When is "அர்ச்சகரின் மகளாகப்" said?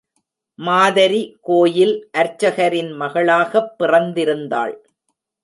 2.17-3.71